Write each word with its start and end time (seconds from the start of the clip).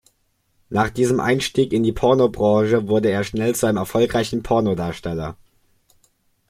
Nach 0.71 0.89
diesem 0.89 1.19
Einstieg 1.19 1.71
in 1.73 1.83
die 1.83 1.91
Pornobranche 1.91 2.87
wurde 2.87 3.09
er 3.11 3.23
schnell 3.23 3.53
zu 3.53 3.67
einem 3.67 3.77
erfolgreichen 3.77 4.41
Pornodarsteller. 4.41 5.37